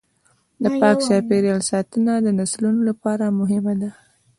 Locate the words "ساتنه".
1.71-2.13